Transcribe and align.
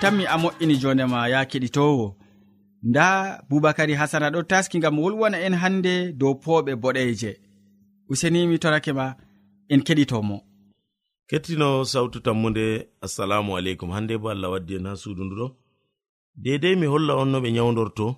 tanmi 0.00 0.24
a 0.26 0.36
moƴƴini 0.36 0.76
jondema 0.80 1.28
ya 1.28 1.44
keɗitowo. 1.44 2.16
Nda 2.82 3.42
boubacary 3.48 3.94
hasana 3.94 4.30
ɗo 4.30 4.42
taski 4.42 4.78
gam 4.78 4.98
wolwana 4.98 5.38
en 5.40 5.54
hande 5.54 6.12
dow 6.12 6.34
pooɓe 6.34 6.74
boɗeje. 6.82 7.36
Useni 8.08 8.46
mi 8.46 8.58
torake 8.58 8.92
ma 8.92 9.16
en 9.68 9.80
keɗitomo. 9.80 10.40
Kettino 11.28 11.84
sawtu 11.84 12.20
tammude 12.20 12.88
assalamu 13.00 13.56
aleykum. 13.56 13.90
Hande 13.90 14.18
bo 14.18 14.28
allah 14.30 14.50
waddi 14.50 14.74
en 14.76 14.86
ha 14.86 14.96
suudu 14.96 15.24
nduɗo 15.24 15.50
dedei 16.36 16.76
mi 16.76 16.86
holla 16.86 17.14
on 17.16 17.26
no 17.30 17.40
ɓe 17.40 17.52
nyawdorto 17.52 18.16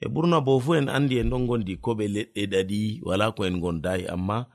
e 0.00 0.06
ɓurna 0.08 0.40
bo 0.44 0.60
fu 0.60 0.74
en 0.74 0.88
andi 0.88 1.18
en 1.18 1.30
ɗon 1.30 1.46
gondi 1.46 1.76
koɓe 1.76 2.04
leɗɗe 2.14 2.46
ɗaɗi 2.52 3.00
wala 3.02 3.32
ko 3.32 3.44
en 3.46 3.58
gondayi. 3.60 4.06
Amma 4.06 4.46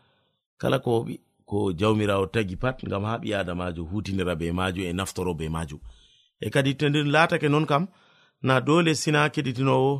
kala 0.58 0.80
ko 0.80 1.08
ko 1.46 1.74
jawmirawo 1.74 2.26
tagi 2.28 2.56
pat 2.56 2.84
ngam 2.88 3.04
ha 3.04 3.18
ɓi 3.18 3.34
adamajo 3.36 3.84
hutinira 3.84 4.36
be 4.36 4.52
majo 4.52 4.82
e 4.82 4.94
naftoro 4.94 5.34
be 5.34 5.50
majo 5.50 5.80
e 6.40 6.50
kadi 6.50 6.72
to 6.80 6.90
nder 6.90 7.06
laatake 7.14 7.48
non 7.50 7.66
kam 7.66 7.88
na 8.44 8.60
dole 8.62 8.96
sina 8.96 9.30
keɗitinowo 9.34 9.94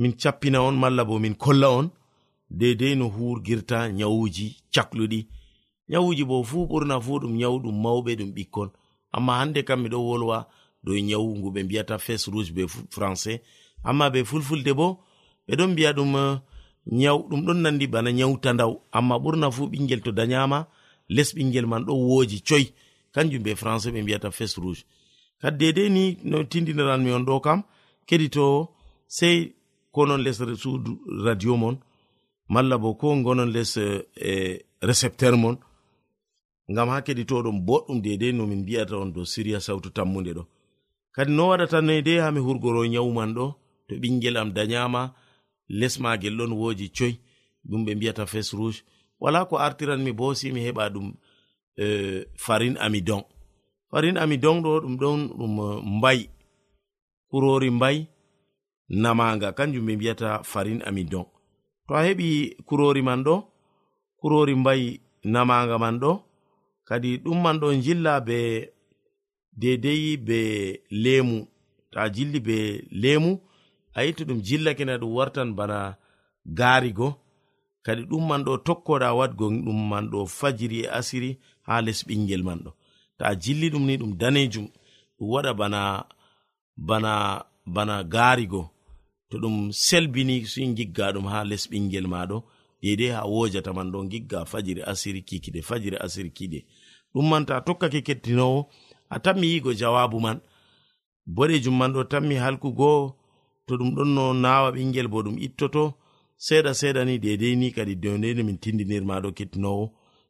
min 0.00 0.12
cappina 0.22 0.58
on 0.62 0.76
malla 0.82 1.02
bo 1.08 1.18
min 1.18 1.34
kolla 1.34 1.68
on 1.78 1.86
dedei 2.50 2.94
no 2.96 3.08
hurgirta 3.08 3.88
nyawuji 3.92 4.56
cakluɗi. 4.74 5.26
Nyawuji 5.88 6.24
bo 6.24 6.42
fuu 6.42 6.66
ɓurna 6.70 7.00
fuu 7.04 7.18
ɗum 7.20 7.34
nyawu 7.36 7.58
ɗum 7.64 7.76
mawɓe 7.82 8.10
ɗum 8.18 8.30
ɓikkon. 8.36 8.68
Amma 9.16 9.32
hande 9.38 9.60
kam 9.68 9.80
miɗo 9.82 9.98
wolwa 10.08 10.38
dow 10.84 10.94
nyawu 11.08 11.28
ngu 11.38 11.48
ɓe 11.54 11.60
mbiyata 11.64 11.98
fes 11.98 12.22
rouge 12.32 12.52
be 12.56 12.62
français. 12.94 13.40
Amma 13.88 14.10
be 14.12 14.20
fulfulde 14.24 14.72
bo 14.78 14.86
ɓe 15.48 15.52
ɗon 15.58 15.70
mbiya 15.72 15.90
ɗum 15.96 16.12
eh, 16.16 16.38
nyawu 17.00 17.20
ɗum 17.30 17.40
ɗon 17.46 17.58
nandi 17.62 17.86
bana 17.86 18.10
nyawtandaw. 18.12 18.72
Amma 18.92 19.16
ɓurna 19.22 19.50
fuu 19.50 19.66
ɓingel 19.72 20.00
to 20.04 20.12
dayama 20.12 20.68
les 21.08 21.34
ɓingel 21.36 21.66
man 21.66 21.84
ɗo 21.86 21.92
wooji 21.94 22.38
coy. 22.48 22.64
Kanjum 23.14 23.42
be 23.42 23.54
français 23.54 23.90
ɓe 23.92 24.02
mbiyata 24.02 24.30
fes 24.30 24.56
rouge. 24.58 24.82
kadi 25.40 25.56
dedei 25.58 25.90
ni 25.90 26.04
no 26.24 26.44
tindiniranmi 26.44 27.10
on 27.12 27.24
ɗo 27.28 27.40
kam 27.40 27.60
keɗito 28.08 28.44
sei 29.16 29.54
konon 29.94 30.20
les 30.24 30.38
suudu 30.62 30.92
radio 31.24 31.56
mon 31.56 31.76
malla 32.48 32.76
bo 32.78 32.94
ko 33.00 33.06
gonon 33.26 33.50
les 33.56 33.76
e, 33.76 34.06
e 34.30 34.32
récepteur 34.88 35.36
mon 35.36 35.56
ngam 36.72 36.88
ha 36.88 37.00
keɗitoɗon 37.06 37.58
boɗɗum 37.66 37.98
dedei 38.04 38.32
nomin 38.32 38.60
mbiyata 38.62 38.96
on 39.02 39.12
dow 39.14 39.24
siriya 39.24 39.60
sawtu 39.60 39.90
tammude 39.90 40.32
ɗo. 40.36 40.42
Kadi 41.14 41.32
no 41.32 41.48
waɗata 41.48 41.76
waɗatanoe 41.76 42.02
dei 42.02 42.18
hami 42.24 42.40
hurgoro 42.40 42.80
nyawuman 42.86 43.30
ɗo 43.36 43.54
to 43.86 43.94
ɓingel 44.02 44.36
am 44.36 44.50
dayama 44.56 45.14
lesmagel 45.78 46.34
ɗon 46.38 46.52
woji 46.60 46.86
coy 46.96 47.12
ɗum 47.68 47.84
ɓe 47.86 47.94
mbiyata 47.94 48.26
fes 48.26 48.48
rouge 48.58 48.82
wala 49.20 49.44
ko 49.48 49.56
artiranmi 49.58 50.12
bo 50.12 50.34
si 50.34 50.52
mi 50.52 50.60
heɓa 50.66 50.84
ɗum 50.94 51.14
e, 51.84 51.86
farin 52.44 52.76
amidon. 52.78 53.22
farin 53.90 54.16
ami 54.22 54.36
donɗo 54.44 54.70
ɗum 54.82 54.94
ɗon 55.00 55.20
ɗum 55.38 55.54
eh, 55.66 55.82
mbayi 55.96 56.24
kurori 57.30 57.70
mbayi 57.76 58.00
namaga 59.02 59.48
kanjum 59.56 59.86
ɓe 59.86 59.92
mbiyata 59.96 60.28
farin 60.50 60.80
ami 60.88 61.02
don 61.12 61.26
to 61.86 61.94
a 61.94 62.00
heɓi 62.06 62.28
kurori 62.68 63.02
man 63.08 63.20
ɗo 63.26 63.34
kurori 64.20 64.54
mbayi 64.60 65.00
namaga 65.32 65.76
man 65.78 65.96
ɗo 66.02 66.12
kadi 66.88 67.10
ɗum 67.24 67.38
man 67.44 67.56
ɗo 67.60 67.68
jilla 67.84 68.20
be 68.26 68.38
deidei 69.60 70.16
be 70.26 70.38
lemu. 70.90 71.38
To 71.90 71.96
a 72.00 72.08
jilli 72.14 72.40
be 72.46 72.56
lemu 73.02 73.30
a 73.96 74.04
yitti 74.04 74.22
ɗum 74.28 74.40
jillake 74.46 74.84
na 74.84 74.98
ɗum 75.00 75.12
wartan 75.16 75.50
bana 75.58 75.78
garigo 76.58 77.08
kadi 77.84 78.02
ɗum 78.10 78.22
man 78.28 78.42
ɗo 78.46 78.52
tokkoɗa 78.66 79.08
wadgo 79.18 79.46
ɗum 79.64 79.80
man 79.90 80.04
ɗo 80.12 80.18
fajiri 80.38 80.78
e 80.84 80.88
asiri 80.98 81.30
ha 81.66 81.74
les 81.86 82.00
ɓingel 82.06 82.42
man 82.48 82.58
ɗo. 82.64 82.70
to 83.18 83.24
a 83.24 83.34
jilli 83.42 83.70
ɗum 83.70 83.84
ni 83.86 83.96
ɗum 83.96 84.12
danejum. 84.20 84.66
Ɗum 85.18 85.28
waɗa 85.32 85.52
bana 85.54 85.80
bana 86.76 87.12
bana 87.66 88.04
garigo 88.04 88.70
to 89.30 89.38
ɗum 89.38 89.72
selbini 89.72 90.46
sin 90.46 90.74
gigga 90.76 91.12
ɗum 91.14 91.26
ha 91.32 91.44
les 91.44 91.64
ɓingel 91.70 92.06
maɗo. 92.08 92.44
Dedei 92.82 93.10
ha 93.10 93.22
wojata 93.26 93.72
man 93.74 93.90
ɗo 93.92 93.98
gigga 94.10 94.44
fajiri 94.44 94.82
asiri 94.90 95.22
kikide 95.28 95.60
fajiri 95.62 95.96
asiri 96.04 96.30
kiɗe. 96.30 96.58
Ɗum 97.14 97.28
man 97.30 97.44
ta 97.46 97.60
tokkake 97.60 98.00
kettinowo 98.06 98.68
a 99.10 99.18
tammi 99.24 99.46
yigo 99.52 99.72
jawabu 99.80 100.20
man. 100.20 100.40
Boɗejum 101.26 101.76
man 101.78 101.92
ɗo 101.92 102.04
tammi 102.04 102.34
halkugo. 102.36 103.16
To 103.66 103.74
ɗum 103.78 103.90
ɗon 103.96 104.08
no 104.14 104.32
nawa 104.32 104.70
ɓingel 104.72 105.08
bo 105.08 105.22
ɗum 105.22 105.36
ittoto. 105.46 105.94
Seeɗa 106.38 106.74
seeɗa 106.74 107.04
ni 107.04 107.18
dedei 107.18 107.56
ni 107.56 107.72
kadi 107.72 107.94
dondeni 107.96 108.42
min 108.44 108.58
tindinirmaɗo 108.58 109.32
kettinowo 109.36 109.84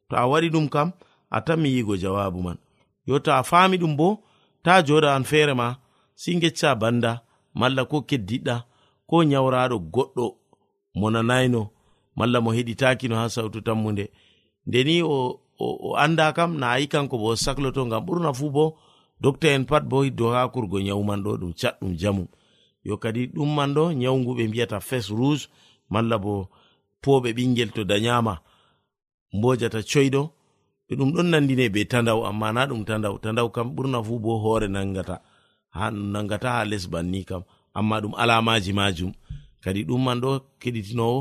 to 0.09 0.15
a 0.15 0.25
waɗi 0.31 0.49
ɗum 0.49 0.69
kam 0.69 0.91
a 1.29 1.41
tammi 1.45 1.69
yigo 1.75 1.93
jawabu 1.97 2.41
man. 2.43 2.57
yo 3.07 3.19
to 3.19 3.31
a 3.33 3.43
faami 3.49 3.77
ɗum 3.81 3.93
bo 3.99 4.07
ta 4.63 4.73
joɗa 4.87 5.09
an 5.15 5.23
feere 5.23 5.53
ma 5.53 5.67
si 6.15 6.29
gecca 6.41 6.75
banda 6.81 7.11
malla 7.59 7.81
ko 7.85 7.97
keddiɗɗa 8.09 8.55
ko 9.09 9.15
nyawraɗo 9.23 9.77
goɗɗo 9.93 10.25
mo 10.99 11.07
nanayno 11.13 11.61
malla 12.17 12.37
mo 12.41 12.49
heɗitakino 12.57 13.15
ha 13.15 13.29
sautu 13.29 13.59
tammude 13.61 14.05
ndeni 14.67 15.01
o, 15.01 15.39
o, 15.59 15.67
o 15.87 15.95
anda 16.03 16.33
kam 16.33 16.51
na 16.59 16.67
ayi 16.75 16.87
kanko 16.87 17.17
bo 17.17 17.27
o 17.33 17.35
sakloto 17.35 17.81
ngam 17.85 18.03
ɓurna 18.05 18.31
fuu 18.33 18.51
bo 18.55 18.65
docta 19.21 19.47
en 19.55 19.65
pat 19.65 19.83
bo 19.89 20.03
hiddo 20.03 20.31
ha 20.33 20.47
kurgo 20.53 20.77
nyawman 20.79 21.23
ɗo 21.23 21.31
ɗum 21.41 21.53
catɗum 21.59 21.93
jamu. 22.01 22.27
Yo 22.83 22.97
kadi 22.97 23.27
ɗum 23.27 23.49
man 23.55 23.73
ɗo 23.73 23.83
nyawgu 23.93 24.31
ɓe 24.37 24.47
mbiyata 24.47 24.79
fes 24.79 25.09
rouge 25.09 25.47
malla 25.89 26.17
bo 26.17 26.49
poɓe 27.03 27.29
ɓingel 27.37 27.69
to 27.75 27.83
danyama 27.83 28.33
mbojata 29.33 29.79
coyɗo 29.91 30.21
ɗum 30.95 31.09
ɗon 31.15 31.27
nandine 31.31 31.65
be 31.73 31.81
tandaw 31.91 32.19
amma 32.29 32.47
na 32.55 32.61
ɗum 32.69 32.81
tandaw 32.87 33.15
tandaw 33.23 33.47
kam 33.55 33.67
ɓurna 33.75 33.99
fuu 34.07 34.19
bo 34.23 34.31
hoore 34.43 34.67
nangata 34.75 35.15
ha 35.75 35.85
nangata 36.13 36.49
ha 36.55 36.61
les 36.71 36.85
banni 36.91 37.21
kam. 37.29 37.43
Amma 37.77 37.95
ɗum 38.03 38.13
alamaji 38.21 38.71
majum 38.79 39.11
kadi 39.63 39.81
ɗum 39.87 40.01
man 40.05 40.19
ɗo 40.23 40.31
keɗitinowo 40.61 41.19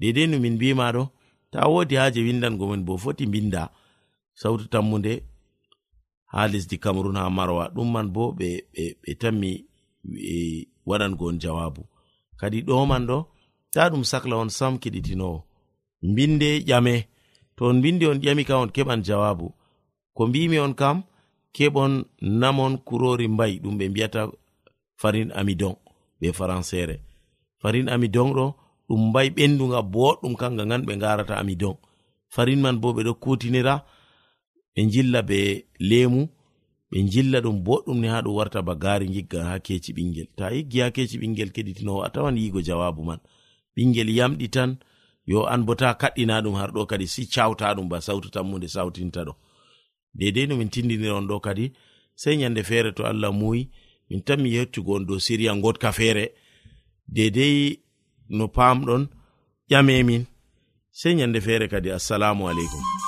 dedei 0.00 0.26
no 0.30 0.36
min 0.42 0.54
mbima 0.56 0.86
ɗo 0.94 1.02
ta 1.52 1.58
wodi 1.72 1.94
haje 2.00 2.20
windango 2.26 2.64
windangomin 2.66 2.82
bo 2.86 2.94
foti 3.02 3.24
binda 3.32 3.62
sautu 4.40 4.64
tammude 4.72 5.12
ha 6.32 6.40
lesdi 6.52 6.76
cameron 6.84 7.16
ha 7.20 7.30
marwa. 7.36 7.64
Ɗum 7.74 7.88
man 7.94 8.08
bo 8.14 8.22
ɓe 8.38 8.48
ɓe 8.74 8.84
ɓe 9.02 9.10
tammi 9.20 9.50
e, 10.34 10.66
on 11.26 11.36
jawabu 11.42 11.82
kadi 12.40 12.58
ɗo 12.66 12.74
man 12.90 13.04
ɗo 13.08 13.18
ta 13.72 13.82
ɗum 13.90 14.02
sahla 14.10 14.34
on 14.42 14.50
sam 14.58 14.74
keɗitinowo 14.82 15.38
mbinde 16.10 16.48
ƴame. 16.68 16.94
to 17.58 17.64
on 17.66 17.78
mbindi 17.78 18.06
on 18.06 18.18
ƴami 18.22 18.44
kam 18.44 18.60
on 18.62 18.70
keɓan 18.70 19.02
jawabu. 19.02 19.52
Ko 20.14 20.26
mbimi 20.26 20.58
on 20.58 20.74
kam 20.74 21.02
keɓon 21.54 22.04
namon 22.20 22.78
kurori 22.86 23.28
mbayi 23.28 23.58
ɗum 23.62 23.78
ɓe 23.78 23.88
mbiyata 23.90 24.30
farin 25.00 25.30
amidon 25.34 25.74
be 26.20 26.28
françére 26.32 26.96
farin 27.62 27.88
amidon 27.88 28.30
ɗo 28.36 28.54
ɗum 28.88 29.00
mbayi 29.10 29.30
ɓenduga 29.36 29.82
boɗɗum 29.82 30.34
kanga 30.40 30.64
ngan 30.66 30.82
ɓe 30.86 30.94
garata 31.02 31.34
amidon. 31.36 31.76
Farin 32.34 32.60
man 32.60 32.76
bo 32.80 32.92
ɓeɗo 32.92 33.12
kutinira 33.22 33.74
ɓe 34.74 34.80
jilla 34.92 35.22
be 35.22 35.38
lemu 35.80 36.28
ɓe 36.90 36.98
jilla 37.12 37.40
ɗum 37.40 37.56
boɗɗum 37.66 37.98
ni 38.00 38.08
ha 38.08 38.22
ɗum 38.22 38.34
warta 38.36 38.62
ba 38.62 38.74
gari 38.74 39.06
giggan 39.14 39.46
ha 39.46 39.58
keci 39.58 39.92
ɓingel 39.92 40.28
to 40.36 40.44
a 40.44 40.50
yiggi 40.54 40.80
ha 40.80 40.90
keci 40.90 41.18
ɓingel 41.18 41.50
keɗitinowo 41.54 42.02
a 42.06 42.10
tawan 42.10 42.36
yigo 42.36 42.60
jawabu 42.62 43.02
man. 43.04 43.18
Ɓingel 43.76 44.08
yamɗi 44.18 44.48
tan 44.50 44.78
yo 45.30 45.40
an 45.52 45.62
bo 45.66 45.74
ta 45.80 45.88
kaɗɗina 46.00 46.34
ɗum 46.44 46.54
har 46.60 46.70
ɗo 46.74 46.82
kadi 46.90 47.06
si 47.14 47.22
cawta 47.34 47.74
ɗum 47.76 47.88
ba 47.88 47.98
sautu 48.06 48.28
tammude 48.34 48.68
sawtinta 48.74 49.20
ɗo. 49.26 49.32
Dedei 50.18 50.46
no 50.46 50.56
min 50.56 50.70
tindiniron 50.72 51.26
ɗo 51.28 51.36
kadi 51.46 51.64
sei 52.20 52.36
nyande 52.36 52.62
feere 52.68 52.90
to 52.96 53.02
allah 53.10 53.32
muyi 53.40 53.62
min 54.08 54.22
tan 54.26 54.40
mi 54.42 54.50
yettugo 54.56 54.92
on 54.96 55.06
dow 55.06 55.18
siriya 55.26 55.52
gotka 55.64 55.92
feere. 55.98 56.24
Dedei 57.16 57.80
no 58.36 58.48
pamɗon 58.48 59.02
ƴame 59.70 60.04
min. 60.08 60.24
Sei 60.90 61.14
nyande 61.14 61.40
feere 61.40 61.68
kadi 61.68 61.90
assalamu 61.90 62.48
aleykum. 62.48 63.07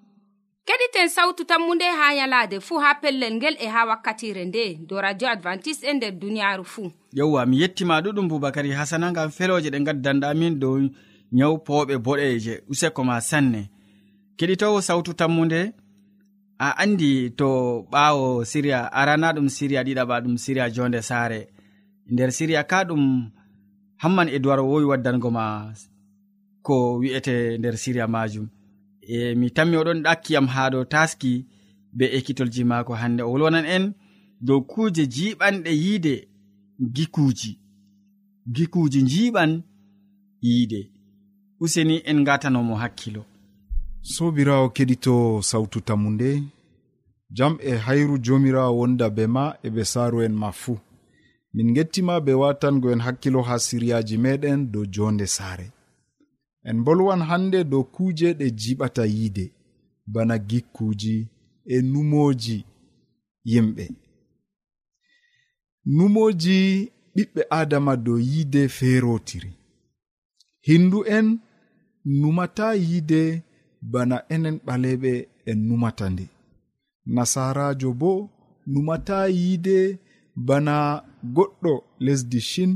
keɗiten 0.67 1.09
sawtu 1.09 1.43
tammunde 1.45 1.83
ha 1.99 2.13
yalaade 2.13 2.59
fuu 2.59 2.79
ha 2.79 2.95
pellel 3.01 3.33
ngel 3.35 3.55
e 3.59 3.67
ha 3.67 3.85
wakkatire 3.85 4.45
nde. 4.45 4.77
Do 4.87 5.01
radio 5.01 5.27
advantice'e 5.29 5.89
e 5.89 5.93
nder 5.93 6.11
duniyaaru 6.11 6.65
fuu 6.65 6.91
yewwa 7.13 7.45
mi 7.45 7.61
yettima 7.61 8.01
ɗuɗum 8.01 8.27
boubacary 8.27 8.71
hasana 8.71 9.11
ngam 9.11 9.29
feloje 9.31 9.69
ɗe 9.69 9.79
gaddanɗa 9.85 10.27
amin 10.29 10.59
dow 10.59 10.77
nyaw 11.31 11.53
powɓe 11.65 11.95
boɗeje 12.05 12.53
useko 12.69 13.03
ma 13.03 13.21
sanne. 13.21 13.69
Keɗitowo 14.37 14.81
sawtu 14.81 15.13
tammunde 15.13 15.73
a 16.59 16.69
andi 16.83 17.31
to 17.39 17.47
ɓaawo 17.91 18.45
siriya 18.45 18.79
arana 18.93 19.33
ɗum 19.33 19.47
siriya 19.49 19.83
ɗiɗaɓa 19.83 20.15
ɗum 20.23 20.37
siriya 20.37 20.69
jonde 20.75 21.01
saare. 21.01 21.47
Nder 22.11 22.31
siriya 22.31 22.63
ka 22.63 22.83
ɗum 22.83 23.31
hamman 23.97 24.29
e 24.29 24.39
duwar 24.39 24.59
wowi 24.59 24.85
waddango 24.85 25.29
ma 25.31 25.73
ko 26.61 26.99
wi'ete 26.99 27.57
nder 27.57 27.77
siriya 27.77 28.07
majum. 28.07 28.47
e 29.01 29.35
mi 29.35 29.51
tammi 29.51 29.77
oɗon 29.77 30.03
ɗakkiyam 30.03 30.47
ha 30.47 30.69
dow 30.69 30.83
taski 30.83 31.45
be 31.93 32.05
ekkitolji 32.17 32.63
maako 32.63 32.93
hande 33.01 33.21
o 33.23 33.31
wolwanan 33.31 33.65
en 33.65 33.93
dow 34.41 34.61
kuuje 34.61 35.03
jiɓanɗe 35.05 35.71
yiide 35.83 36.27
gikuuji. 36.95 37.59
Gikuuji 38.55 39.01
jiɓan 39.11 39.61
yiide. 40.41 40.91
Useni 41.59 42.01
en 42.05 42.23
gatanomo 42.23 42.75
hakkilo. 42.75 43.25
Sobirawo 44.01 44.69
keɗito 44.69 45.41
sawtu 45.41 45.79
tammu 45.81 46.09
nde 46.11 46.43
jam 47.29 47.57
e 47.61 47.75
hayru 47.85 48.17
jomirawo 48.17 48.77
wonda 48.77 49.09
be 49.09 49.27
ma 49.27 49.55
e 49.63 49.69
ɓe 49.69 49.83
saaru 49.83 50.21
en 50.21 50.33
ma 50.33 50.51
fuu. 50.51 50.79
Min 51.53 51.73
gettima 51.73 52.19
be 52.25 52.33
watangoen 52.33 53.01
hakkilo 53.05 53.41
ha 53.41 53.59
siryaji 53.59 54.17
meɗen 54.17 54.71
dow 54.71 54.85
jonde 54.85 55.27
saare. 55.27 55.71
en 56.69 56.77
bolwan 56.85 57.21
hande 57.29 57.59
dow 57.71 57.83
kuje 57.95 58.27
ɗe 58.39 58.45
jiɓata 58.59 59.03
yiide 59.15 59.45
bana 60.13 60.35
gikkuji 60.49 61.15
e 61.65 61.81
numoji 61.91 62.57
yimɓe. 63.51 63.85
Numoji 65.95 66.57
ɓiɓɓe 67.15 67.41
adama 67.59 67.93
dow 68.05 68.19
yiide 68.29 68.61
feerotiri 68.77 69.51
hindu 70.67 70.99
en 71.15 71.27
numata 72.19 72.67
yiide 72.85 73.21
bana 73.91 74.15
enen 74.33 74.57
ɓaleɓe 74.65 75.11
en 75.49 75.59
numata 75.67 76.05
nde. 76.13 76.25
Nasarajo 77.15 77.89
bo 78.01 78.11
numata 78.71 79.17
yiide 79.37 79.77
bana 80.47 80.75
goɗɗo 81.35 81.73
lesdi 82.05 82.39
shin 82.49 82.71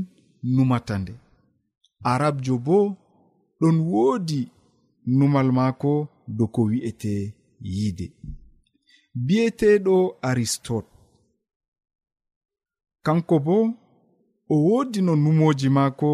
numata 0.54 0.94
nde. 1.02 1.14
Arabjo 2.12 2.54
bo 2.66 2.78
ɗon 3.60 3.76
woodi 3.90 4.40
numal 5.16 5.48
maako 5.58 5.92
dow 6.36 6.48
ko 6.54 6.60
wi'ete 6.70 7.12
yiide. 7.60 8.06
Bi'eteɗo 9.26 9.96
aristote. 10.28 10.90
Kanko 13.04 13.36
bo 13.46 13.56
o 14.52 14.54
woodi 14.66 15.00
no 15.06 15.12
numoji 15.16 15.68
maako 15.76 16.10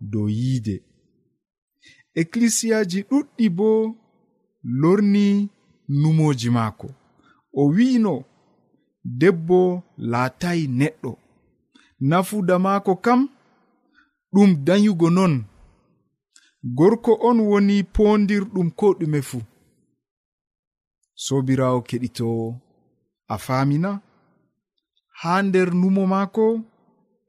dow 0.00 0.26
yiide. 0.38 0.76
Ekkilisiyaji 2.20 2.98
ɗuɗɗi 3.08 3.46
bo 3.58 3.68
lorni 4.80 5.26
numoji 6.00 6.48
maako. 6.56 6.88
O 7.60 7.62
wi'ino 7.74 8.14
debbo 9.20 9.58
laatayi 10.10 10.64
neɗɗo. 10.78 11.12
Nafuda 12.08 12.54
maako 12.64 12.92
kam 13.04 13.20
ɗum 14.32 14.50
dayugo 14.66 15.08
non 15.16 15.34
gorko 16.74 17.12
on 17.28 17.38
woni 17.40 17.76
pondirɗum 17.94 18.70
ko 18.78 18.86
ɗume 18.98 19.20
fuu. 19.28 19.42
Sobirawo 21.24 21.80
keɗito 21.88 22.26
a 23.28 23.36
famina 23.38 23.90
haa 25.20 25.42
nder 25.42 25.68
numo 25.80 26.02
maako 26.12 26.46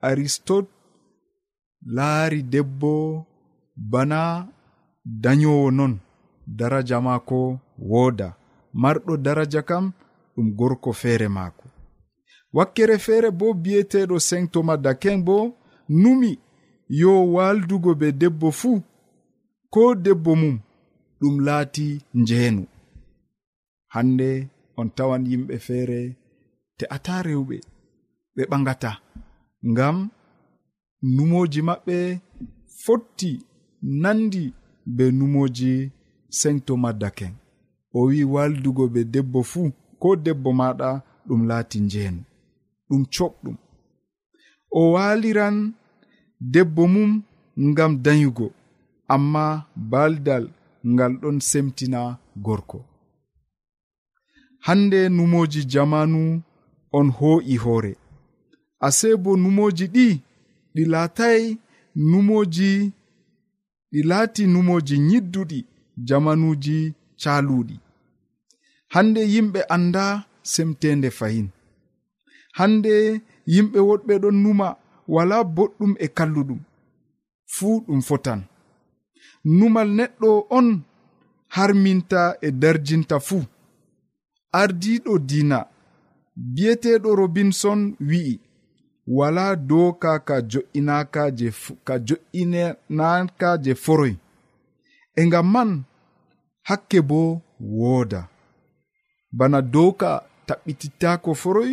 aristot 0.08 0.66
laari 1.96 2.42
debbo 2.44 2.92
bana 3.92 4.20
dayowo 5.06 5.72
non 5.72 5.94
daraja 6.58 6.98
maako 7.02 7.60
wooda. 7.90 8.30
Marɗo 8.82 9.14
daraja 9.26 9.62
kam 9.70 9.86
ɗum 10.36 10.48
gorko 10.58 10.94
feere 11.02 11.28
maako. 11.28 11.66
Wakkere 12.54 12.98
feere 13.06 13.30
bo 13.40 13.54
bi'eteɗo 13.64 14.16
sengtoma 14.20 14.78
daken 14.78 15.24
bo 15.28 15.38
numi 16.02 16.32
yo 17.00 17.12
waldugo 17.34 17.92
be 18.00 18.08
debbo 18.12 18.52
fuu 18.52 18.82
ko 19.74 19.82
debbo 20.04 20.32
mum 20.42 20.56
ɗum 21.20 21.36
laati 21.48 21.88
njeenu. 22.20 22.64
Hande 23.94 24.30
on 24.80 24.88
tawan 24.96 25.24
yimɓe 25.30 25.56
feere 25.66 26.00
te'ata 26.78 27.14
rewɓe 27.28 27.58
ɓe 28.36 28.42
ɓagata 28.52 28.92
ngam 29.72 29.98
numoji 31.16 31.60
maɓɓe 31.68 31.98
fotti 32.84 33.32
nandi 34.02 34.44
be 34.96 35.04
numoji 35.18 35.72
sengto 36.40 36.74
maddaken 36.84 37.34
o 37.98 38.00
wi 38.10 38.20
waldugo 38.34 38.84
be 38.94 39.02
debbo 39.14 39.40
fuu 39.52 39.68
ko 40.02 40.10
debbo 40.26 40.50
maɗa 40.60 40.90
ɗum 41.28 41.42
laati 41.50 41.78
njeenu 41.86 42.22
ɗum 42.88 43.02
coɓɗum. 43.14 43.56
O 44.80 44.82
waliran 44.94 45.56
debbo 46.54 46.84
mum 46.94 47.12
ngam 47.70 47.92
dayugo. 48.06 48.48
amma 49.14 49.46
baldal 49.92 50.46
ngal 50.94 51.14
ɗon 51.22 51.38
semtina 51.50 52.02
gorko. 52.46 52.80
Hande 54.66 55.00
numoji 55.16 55.62
jamanu 55.72 56.22
on 56.98 57.08
ho'i 57.18 57.56
hoore 57.64 57.94
ase 58.86 59.10
bo 59.24 59.32
numoji 59.44 59.86
ɗi 59.96 60.08
ɗi 60.76 60.84
latai 60.94 61.42
numoji 62.10 62.70
ɗi 63.92 64.00
laati 64.10 64.44
numoji 64.54 64.96
nyidduɗi 65.10 65.60
jamanuji 66.08 66.78
caluɗi 67.22 67.76
hande 68.94 69.22
yimɓe 69.34 69.60
anda 69.76 70.06
semtende 70.54 71.10
fahin. 71.18 71.48
Hande 72.58 72.94
yimɓe 73.54 73.80
woɗɓe 73.90 74.14
ɗon 74.24 74.36
numa 74.44 74.68
wala 75.16 75.38
boɗɗum 75.56 75.92
e 76.00 76.08
kalluɗum. 76.18 76.60
Fuu 77.54 77.74
ɗum 77.88 78.02
fotan. 78.08 78.40
numal 79.58 79.90
neɗɗo 79.98 80.30
on 80.58 80.68
harminta 81.56 82.22
e 82.42 82.50
darjinta 82.62 83.18
fuu. 83.28 83.44
Ardiɗo 84.62 85.14
dina 85.30 85.60
bi'eteɗo 86.54 87.10
robinson 87.16 87.80
wi'i 88.10 88.40
wala 89.18 89.56
doka 89.56 90.20
ka 90.28 90.36
jo'inaka 90.52 91.24
je 91.38 91.48
ka 91.88 91.96
jo'inanaka 92.08 93.50
je 93.64 93.74
foroy. 93.84 94.14
E 95.16 95.22
ngam 95.28 95.48
man 95.54 95.72
hakke 96.68 97.00
bo 97.10 97.42
wooda. 97.60 98.22
Bana 99.38 99.60
doka 99.62 100.10
taɓɓitittako 100.48 101.30
foroy 101.42 101.72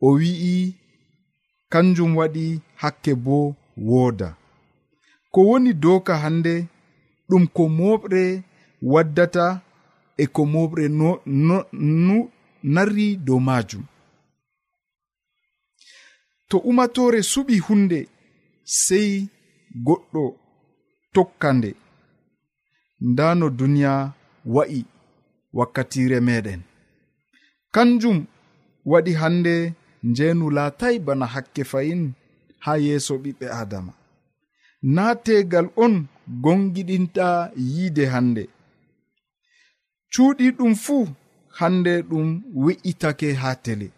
o 0.00 0.08
wi'i 0.18 0.54
kanjum 1.72 2.12
waɗi 2.18 2.46
hakke 2.82 3.12
bo 3.24 3.36
wooda. 3.88 4.28
ko 5.32 5.40
woni 5.48 5.72
doka 5.84 6.14
hande 6.22 6.54
ɗum 7.28 7.44
ko 7.56 7.62
moɓre 7.78 8.22
waddata 8.92 9.44
e 10.16 10.24
ko 10.34 10.42
moɓre 10.54 10.84
no, 10.98 11.10
no, 11.48 11.56
no 12.06 12.16
narri 12.74 13.06
dow 13.26 13.40
majum 13.48 13.84
to 16.48 16.56
umatore 16.70 17.20
suɓi 17.32 17.56
hunde 17.66 17.98
sei 18.82 19.10
goɗɗo 19.86 20.22
tokkande 21.14 21.70
nda 23.08 23.26
no 23.38 23.46
duniya 23.58 23.92
wa'i 24.54 24.80
wakkatire 25.58 26.18
meɗen 26.26 26.60
kanjum 27.74 28.18
waɗi 28.90 29.12
hande 29.20 29.54
njenu 30.10 30.44
laatay 30.56 30.96
bana 31.06 31.26
hakke 31.34 31.62
fayin 31.70 32.02
ha 32.64 32.72
yeeso 32.84 33.14
ɓiɓɓe 33.22 33.46
adama 33.60 33.92
na 34.82 35.14
tegal 35.14 35.68
on 35.76 36.06
gongiɗinta 36.42 37.52
yiide 37.56 38.04
hande 38.12 38.42
cuuɗi 40.12 40.46
ɗum 40.56 40.74
fuu 40.84 41.06
hande 41.58 41.92
ɗum 42.10 42.28
we'itake 42.62 43.28
ha 43.40 43.50
tele. 43.64 43.88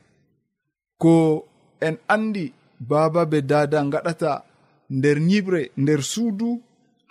Ko 1.02 1.12
en 1.80 1.96
andi 2.14 2.44
baaba 2.88 3.22
be 3.30 3.38
dada 3.50 3.78
gaɗata 3.92 4.30
nder 4.96 5.18
nyiɓre 5.28 5.60
nder 5.82 6.00
suudu 6.12 6.48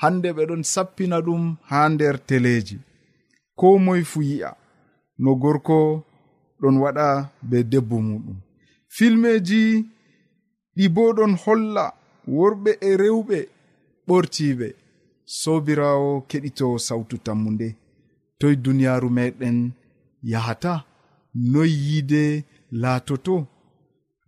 hande 0.02 0.30
ɓe 0.36 0.44
ɗon 0.50 0.64
sappina 0.74 1.18
ɗum 1.26 1.44
ha 1.70 1.80
nder 1.94 2.16
teleji 2.28 2.78
ko 3.60 3.68
moye 3.86 4.04
fu 4.12 4.20
yi'a 4.30 4.52
no 5.24 5.32
gorko 5.42 5.78
ɗon 6.62 6.76
waɗa 6.84 7.08
be 7.50 7.58
debbo 7.72 7.98
muɗum. 8.08 8.38
Filmeji 8.96 9.62
ɗi 10.76 10.86
bo 10.96 11.04
ɗon 11.18 11.34
holla 11.44 11.86
worɓe 12.38 12.72
e 12.82 12.90
rewɓe. 13.02 13.40
ɓortiɓe 14.08 14.68
sobirawo 15.40 16.12
keɗito 16.30 16.68
sawtu 16.88 17.16
tammu 17.26 17.50
nde 17.56 17.68
toye 18.40 18.56
duniyaaru 18.56 19.10
meɗen 19.18 19.58
yahata 20.32 20.74
noy 21.52 21.72
yiide 21.86 22.24
laatoto. 22.72 23.48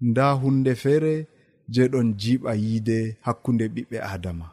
Nda 0.02 0.32
hunde 0.42 0.76
feere 0.76 1.28
je 1.74 1.84
ɗon 1.92 2.08
jiɓa 2.22 2.52
yiide 2.64 2.98
hakkunde 3.26 3.66
ɓiɓɓe 3.76 3.98
adama 4.14 4.48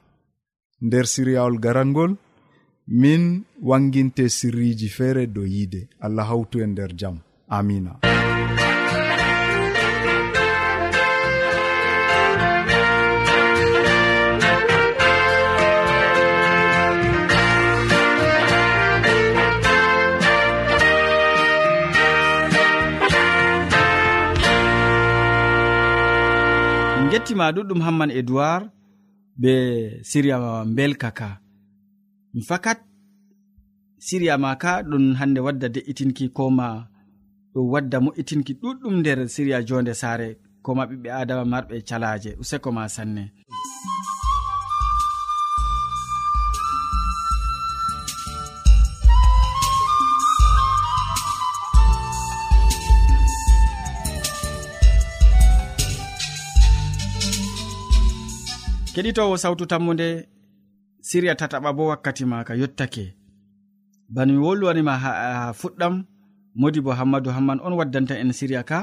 nder 0.86 1.06
siryawol 1.12 1.56
garangol 1.64 2.12
min 3.00 3.22
wanginte 3.68 4.24
sirriji 4.36 4.88
feere 4.96 5.26
dow 5.34 5.46
yiide. 5.54 5.80
Allah 6.04 6.26
hawtu 6.30 6.56
e 6.64 6.66
nder 6.66 6.90
jam. 7.00 7.16
Amina 7.48 7.92
gettima 27.10 27.50
ɗuɗɗum 27.54 27.80
hamman 27.86 28.10
edoird 28.20 28.64
be 29.40 29.52
siriya 30.10 30.36
belkaka 30.76 31.28
mi 32.34 32.40
fakat 32.48 32.78
siriya 34.06 34.34
ma 34.38 34.50
ka 34.62 34.72
ɗum 34.88 35.04
hande 35.18 35.40
wadda 35.46 35.68
de'itinki 35.74 36.24
koma 36.36 36.66
ɗum 37.54 37.66
wadda 37.72 37.98
mo'itinki 38.04 38.52
ɗuɗɗum 38.62 38.94
nder 39.00 39.18
siriya 39.34 39.58
jonde 39.68 39.92
saare 40.00 40.28
koma 40.64 40.82
ɓiɓɓe 40.90 41.08
adama 41.20 41.44
marɓe 41.52 41.76
calaje 41.88 42.30
useko 42.42 42.68
ma 42.76 42.84
sanne. 42.94 43.24
keɗitowo 59.00 59.36
sawtu 59.42 59.64
tammude 59.70 60.08
siriya 61.08 61.34
tataɓa 61.40 61.70
bo 61.76 61.82
wakkati 61.90 62.24
ma 62.30 62.44
ka 62.48 62.54
yottake. 62.60 63.04
Bano 64.14 64.30
mi 64.34 64.40
wolwanima 64.46 64.94
ha 65.02 65.10
fuɗɗam 65.60 65.94
modi 66.60 66.80
bo 66.84 66.90
hammadou 66.98 67.32
hamman 67.36 67.58
on 67.66 67.78
waddanta 67.78 68.14
en 68.22 68.32
siriya 68.38 68.62
ka. 68.70 68.78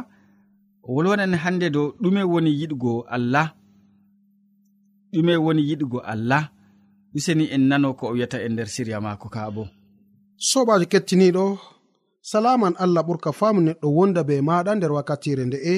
O 0.88 0.89
wolwanan 0.95 1.33
hande 1.43 1.67
dow 1.75 1.88
ɗume 2.01 2.21
woni 2.31 2.51
yiɗgo 2.59 2.93
allah. 3.15 3.47
Ɗume 5.13 5.33
woni 5.45 5.62
yiɗgo 5.69 6.00
allah. 6.13 6.43
Useni 7.15 7.45
en 7.55 7.63
nano 7.69 7.89
ko 8.00 8.03
o 8.07 8.13
wiyata 8.13 8.38
e 8.41 8.50
nder 8.50 8.67
siriya 8.75 9.00
maako 9.05 9.27
ka 9.36 9.41
bo. 9.55 9.63
Sobajo 10.50 10.86
kettiniɗo 10.91 11.45
salaman 12.29 12.74
allah 12.83 13.03
ɓurka 13.07 13.29
faamu 13.39 13.59
neɗɗo 13.67 13.88
wonda 13.97 14.21
be 14.27 14.36
maɗa 14.47 14.71
nder 14.75 14.91
wakkatire 14.97 15.43
nde'e 15.45 15.75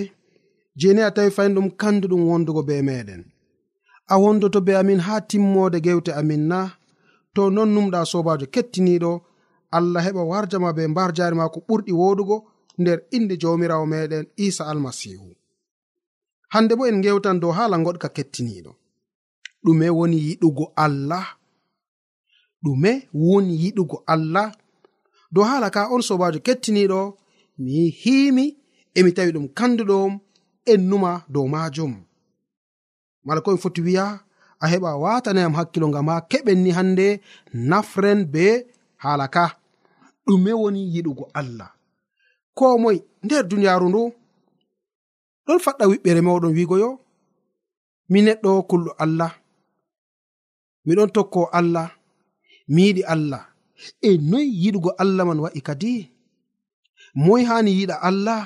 jeni 0.79 1.01
a 1.01 1.11
tawi 1.15 1.29
fayin 1.35 1.55
ɗum 1.55 1.67
kanduɗum 1.81 2.21
wondugo 2.29 2.61
be 2.67 2.75
meɗen 2.89 3.23
a 4.13 4.15
wondoto 4.23 4.59
be 4.65 4.73
amin 4.81 4.99
ha 5.05 5.15
timmode 5.29 5.77
gewte 5.85 6.11
amin 6.19 6.43
na. 6.51 6.59
To 7.35 7.41
non 7.55 7.69
numɗa 7.75 7.99
sobajo 8.11 8.45
kettiniɗo 8.53 9.11
allah 9.77 10.01
heɓa 10.05 10.23
warjama 10.31 10.69
be 10.77 10.83
mbar 10.91 11.09
jari 11.17 11.35
ma 11.39 11.45
ko 11.53 11.59
ɓurɗi 11.67 11.91
woɗugo 12.01 12.37
nder 12.81 12.99
inde 13.15 13.33
jawmirawo 13.41 13.85
meɗen 13.91 14.25
isa 14.45 14.63
almasihu. 14.71 15.29
Hande 16.53 16.73
bo 16.77 16.83
en 16.89 17.01
gewtan 17.03 17.37
dow 17.41 17.51
hala 17.57 17.75
goɗka 17.85 18.07
kettiniɗo. 18.15 18.71
Ɗume 19.63 19.87
woni 19.97 20.17
yiɗugo 20.27 20.65
allah. 20.85 21.25
Ɗume 22.63 22.91
woni 23.13 23.53
yiɗugo 23.63 23.97
allah. 24.13 24.47
Dow 25.33 25.43
hala 25.49 25.67
ka 25.75 25.81
on 25.93 26.01
sobajo 26.07 26.39
kettiniɗo 26.47 26.99
mi 27.63 27.75
himi 28.01 28.45
emi 28.97 29.11
tawi 29.15 29.31
ɗum 29.35 29.47
kanduɗom 29.57 30.11
en 30.71 30.81
numa 30.89 31.11
dow 31.33 31.45
majum. 31.53 31.93
mala 33.25 33.39
koɓe 33.45 33.57
foti 33.63 33.81
wiya 33.85 34.05
a 34.63 34.65
heɓa 34.71 34.89
watanayam 35.03 35.53
hakkilo 35.57 35.85
ngam 35.89 36.07
ha 36.11 36.15
keɓen 36.31 36.59
ni 36.63 36.71
hande 36.77 37.07
nafren 37.69 38.19
be 38.33 38.45
hala 39.03 39.25
ka. 39.35 39.43
Ɗume 40.25 40.51
woni 40.61 40.81
yiɗugo 40.93 41.23
allah. 41.39 41.69
Ko 42.57 42.65
moy 42.83 42.97
nder 43.23 43.43
duniyaru 43.49 43.87
ndu 43.89 44.01
ɗon 45.45 45.59
faɗɗa 45.65 45.85
wiɓɓere 45.91 46.21
mawɗon 46.25 46.55
wiigo 46.57 46.75
yo 46.83 46.89
mi 48.11 48.19
neɗɗo 48.25 48.49
kulɗo 48.69 48.91
allah. 49.03 49.31
Miɗon 50.85 51.09
tokko 51.15 51.41
allah 51.59 51.87
mi 52.73 52.81
yiɗi 52.87 53.03
allah. 53.13 53.43
E 54.07 54.09
noy 54.29 54.47
yiɗugo 54.63 54.89
allah 55.01 55.23
man 55.29 55.39
wa'i 55.43 55.61
kadi? 55.67 55.93
Moy 57.25 57.41
hani 57.49 57.71
yiɗa 57.79 57.95
allah? 58.09 58.41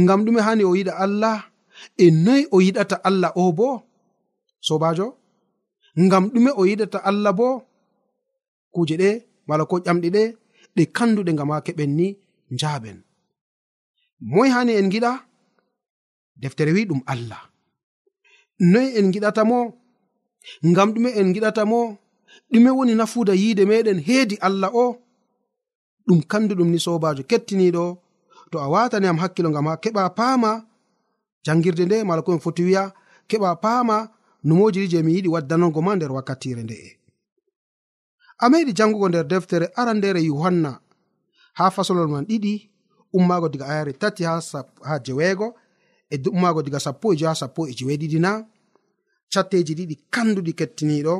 Ngam 0.00 0.20
ɗume 0.24 0.40
hani 0.46 0.62
o 0.64 0.72
yiɗa 0.78 0.92
allah? 1.04 1.36
E 1.96 2.06
noy 2.24 2.42
o 2.54 2.56
yiɗata 2.66 2.96
allah 3.08 3.30
o 3.42 3.52
bo? 3.58 3.68
sobajo? 4.66 5.06
Ngam 6.04 6.24
ɗume 6.32 6.50
o 6.60 6.62
yiɗata 6.68 6.98
allah 7.08 7.32
bo? 7.38 7.48
Kuje 8.74 8.96
ɗe 9.02 9.10
mala 9.48 9.64
ko 9.70 9.76
ƴamɗe 9.86 10.08
ɗe 10.16 10.22
ɗe 10.76 10.82
kanduɗe 10.96 11.30
ngam 11.34 11.50
ha 11.52 11.64
keɓen 11.66 11.92
ni 11.98 12.06
njaaben 12.54 12.98
moy 14.20 14.48
hani 14.54 14.72
en 14.80 14.88
giɗa? 14.92 15.12
Deftere 16.40 16.72
wi 16.76 16.88
ɗum 16.88 17.00
allah. 17.12 17.42
Noy 18.72 18.88
en 18.98 19.10
giɗata 19.12 19.42
mo? 19.50 19.58
Ngam 20.68 20.88
ɗume 20.94 21.10
en 21.20 21.32
giɗata 21.34 21.62
mo? 21.70 21.80
Ɗume 22.52 22.70
woni 22.76 22.94
nafuda 22.94 23.32
yiide 23.40 23.64
meɗen 23.70 23.98
heedi 24.06 24.36
allah 24.46 24.70
o? 24.74 24.86
Ɗum 26.06 26.20
kanduɗum 26.30 26.68
ni 26.70 26.78
sobajo 26.84 27.22
kettiniɗo 27.30 27.84
to 28.50 28.56
a 28.64 28.66
watani 28.72 29.06
am 29.08 29.18
hakkilo 29.22 29.48
ngam 29.50 29.66
ha 29.70 29.74
keɓa 29.82 30.02
paama? 30.18 30.50
Jangirde 31.44 31.84
nde 31.86 31.96
mala 32.08 32.22
komin 32.24 32.40
foti 32.44 32.62
wiya 32.68 32.82
keɓa 33.28 33.50
paama 33.64 33.96
numojiri 34.44 34.88
je 34.88 35.02
mi 35.02 35.12
yiɗi 35.14 35.28
waddanango 35.28 35.80
ma 35.82 35.96
nder 35.96 36.12
wakkatire 36.12 36.62
nde'e 36.62 36.90
a 38.38 38.48
meɗi 38.48 38.72
jangugo 38.78 39.08
nder 39.08 39.26
deftere 39.26 39.66
arandere 39.74 40.20
yohanna 40.22 40.80
ha 41.58 41.70
fasolol 41.70 42.08
man 42.08 42.24
ɗiɗi 42.24 42.70
ummaago 43.12 43.48
diga 43.48 43.66
ayare 43.66 43.92
tati 43.92 44.24
ha, 44.24 44.40
ha 44.82 44.98
jeweego 44.98 45.54
e 46.10 46.16
ummaago 46.28 46.62
diga 46.62 46.80
sappo 46.80 47.12
e 47.12 47.16
jo 47.16 47.26
ha 47.28 47.34
sappo 47.34 47.66
e 47.68 47.72
jeweeɗiɗi 47.72 48.18
na. 48.20 48.46
Catteji 49.32 49.74
ɗiɗi 49.74 49.96
kanduɗi 50.10 50.52
kettiniɗo. 50.58 51.14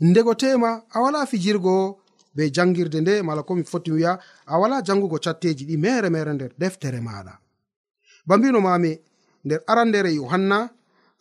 Ndego 0.00 0.34
tema 0.34 0.70
a 0.94 1.00
wala 1.00 1.26
fijirgo 1.26 1.98
be 2.34 2.50
jangirde 2.50 3.00
nde 3.00 3.22
mala 3.22 3.42
komi 3.42 3.64
foti 3.64 3.90
wiya 3.92 4.18
a 4.46 4.58
wala 4.58 4.82
jangugo 4.86 5.18
catteji 5.24 5.64
ɗi 5.68 5.76
mere 5.78 6.08
mere 6.10 6.32
nder 6.34 6.52
deftere 6.58 7.00
maɗa. 7.00 7.32
Ba 8.26 8.36
mbino 8.38 8.60
mami 8.60 8.98
nder 9.44 9.60
arandere 9.66 10.10
yohanna 10.14 10.58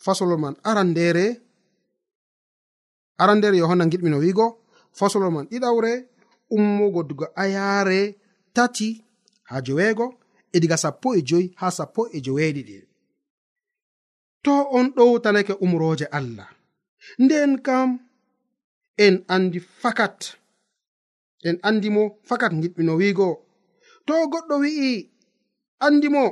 fasolol 0.03 0.39
man 0.43 0.55
arandere. 0.69 1.25
Arandere 3.21 3.57
yohanna 3.61 3.85
giɗmino 3.91 4.17
wiigo. 4.23 4.47
Fasolol 4.97 5.31
man 5.35 5.45
ɗiɗawre 5.51 5.91
ummugo 6.55 7.01
diga 7.09 7.27
ayaare 7.43 7.99
tati 8.55 8.87
ha 9.49 9.55
joweego 9.65 10.05
e 10.53 10.57
diga 10.61 10.77
sappo 10.83 11.07
e 11.17 11.21
joyi 11.29 11.47
ha 11.59 11.67
sappo 11.77 12.01
e 12.15 12.17
joweeɗiɗi 12.25 12.89
to 14.43 14.51
on 14.71 14.87
ɗowtanake 14.95 15.53
umroje 15.61 16.05
allah. 16.17 16.49
Nden 17.19 17.51
kam 17.65 17.89
en 18.97 19.15
andi 19.27 19.59
fakat 19.81 20.17
en 21.47 21.55
andi 21.67 21.89
mo 21.95 22.03
fakat 22.27 22.53
giɗmino 22.61 22.93
wiigo. 22.99 23.27
To 24.05 24.13
goɗɗo 24.31 24.55
wi'i 24.63 24.91
andi 25.85 26.07
mo 26.15 26.23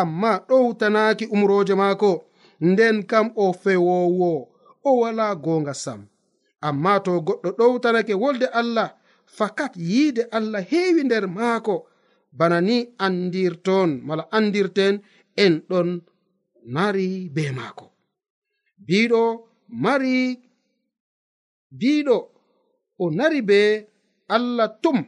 amma 0.00 0.30
ɗowtanaki 0.48 1.24
umroje 1.34 1.74
maako. 1.80 2.10
nden 2.68 2.96
kam 3.10 3.26
o 3.36 3.52
fewowo 3.62 4.32
o 4.88 4.90
wala 5.00 5.26
gonga 5.44 5.74
sam. 5.84 6.00
Amma 6.68 6.92
to 7.04 7.12
goɗɗo 7.26 7.48
ɗowtanake 7.58 8.14
wolde 8.22 8.46
allah 8.60 8.88
fakat 9.36 9.72
yiide 9.88 10.22
allah 10.36 10.62
heewi 10.70 11.02
nder 11.04 11.24
maako 11.36 11.74
bana 12.38 12.58
ni 12.68 12.76
andirton 13.06 13.90
mala 14.06 14.24
andirten 14.38 14.94
en 15.44 15.54
ɗon 15.70 15.88
nari 16.74 17.06
be 17.34 17.42
maako. 17.58 17.86
Biɗo 18.86 19.22
mari 19.84 20.14
biɗo 21.80 22.16
o 23.02 23.04
nari 23.18 23.40
be 23.48 23.60
allah 24.36 24.68
tum 24.82 24.98